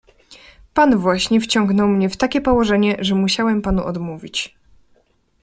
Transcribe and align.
"Pan 0.73 0.97
właśnie 0.97 1.41
wciągnął 1.41 1.87
mnie 1.87 2.09
w 2.09 2.17
takie 2.17 2.41
położenie, 2.41 2.95
że 2.99 3.15
musiałem 3.15 3.61
panu 3.61 3.83
odmówić." 3.83 4.55